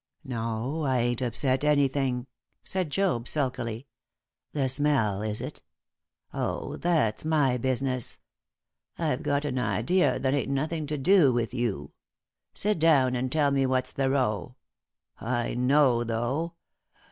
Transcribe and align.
"No, 0.23 0.83
I 0.83 0.97
ain't 0.97 1.21
upset 1.21 1.63
anything," 1.63 2.25
said 2.63 2.89
Job, 2.89 3.27
sulkily. 3.27 3.85
"The 4.51 4.67
smell, 4.67 5.21
is 5.21 5.41
it? 5.41 5.61
Oh, 6.33 6.75
that's 6.77 7.23
my 7.23 7.59
business. 7.59 8.17
I've 8.97 9.21
got 9.21 9.45
an 9.45 9.59
idea 9.59 10.17
that 10.17 10.33
ain't 10.33 10.49
nothing 10.49 10.87
to 10.87 10.97
do 10.97 11.31
with 11.31 11.53
you. 11.53 11.91
Sit 12.51 12.79
down 12.79 13.15
and 13.15 13.31
tell 13.31 13.51
me 13.51 13.67
what's 13.67 13.91
the 13.91 14.09
row. 14.09 14.55
I 15.19 15.53
know, 15.53 16.03
though. 16.03 16.55